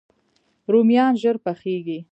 [0.71, 1.99] رومیان ژر پخیږي